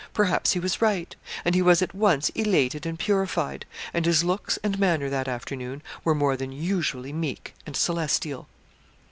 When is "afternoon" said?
5.27-5.83